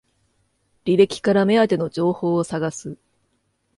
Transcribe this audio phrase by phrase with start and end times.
[0.85, 2.97] 履歴から目当ての情報を探す